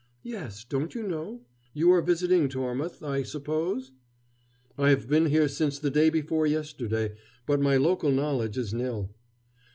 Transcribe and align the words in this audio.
"Yes; 0.23 0.63
don't 0.67 0.95
you 0.95 1.03
know? 1.03 1.41
You 1.75 1.91
are 1.91 2.01
visiting 2.01 2.49
Tormouth, 2.49 3.03
I 3.03 3.21
suppose?" 3.21 3.91
"I 4.75 4.89
have 4.89 5.07
been 5.07 5.27
here 5.27 5.47
since 5.47 5.77
the 5.77 5.91
day 5.91 6.09
before 6.09 6.47
yesterday, 6.47 7.13
but 7.45 7.61
my 7.61 7.77
local 7.77 8.09
knowledge 8.09 8.57
is 8.57 8.73
nil." 8.73 9.13